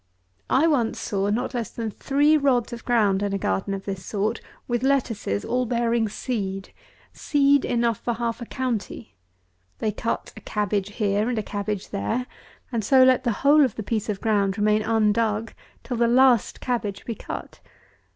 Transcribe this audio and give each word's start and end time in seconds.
I 0.49 0.65
once 0.65 0.99
saw 0.99 1.29
not 1.29 1.53
less 1.53 1.69
than 1.69 1.91
three 1.91 2.35
rods 2.35 2.73
of 2.73 2.83
ground, 2.85 3.21
in 3.21 3.33
a 3.33 3.37
garden 3.37 3.75
of 3.75 3.85
this 3.85 4.03
sort, 4.03 4.41
with 4.67 4.81
lettuces 4.81 5.45
all 5.45 5.67
bearing 5.67 6.09
seed. 6.09 6.73
Seed 7.13 7.65
enough 7.65 7.99
for 7.99 8.15
half 8.15 8.41
a 8.41 8.47
county. 8.47 9.13
They 9.77 9.91
cut 9.91 10.33
a 10.35 10.41
cabbage 10.41 10.93
here 10.93 11.29
and 11.29 11.37
a 11.37 11.43
cabbage 11.43 11.89
there, 11.89 12.25
and 12.71 12.83
so 12.83 13.03
let 13.03 13.23
the 13.23 13.31
whole 13.45 13.63
of 13.63 13.75
the 13.75 13.83
piece 13.83 14.09
of 14.09 14.21
ground 14.21 14.57
remain 14.57 14.81
undug, 14.81 15.53
till 15.83 15.97
the 15.97 16.07
last 16.07 16.61
cabbage 16.61 17.05
be 17.05 17.13
cut. 17.13 17.59